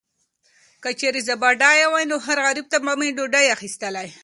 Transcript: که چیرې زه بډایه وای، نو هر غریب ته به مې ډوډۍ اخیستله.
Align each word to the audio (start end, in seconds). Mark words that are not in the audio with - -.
که 0.83 0.89
چیرې 0.99 1.21
زه 1.27 1.35
بډایه 1.41 1.87
وای، 1.89 2.05
نو 2.11 2.15
هر 2.25 2.37
غریب 2.45 2.65
ته 2.71 2.77
به 2.83 2.93
مې 2.99 3.09
ډوډۍ 3.17 3.45
اخیستله. 3.57 4.03